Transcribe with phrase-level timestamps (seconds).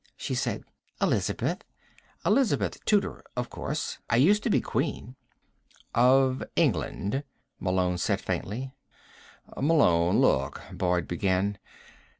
[0.17, 0.63] she said.
[0.99, 1.59] "Elizabeth.
[2.25, 3.99] Elizabeth Tudor, of course.
[4.09, 5.15] I used to be Queen."
[5.93, 7.23] "Of England,"
[7.59, 8.73] Malone said faintly.
[9.55, 11.59] "Malone, look" Boyd began.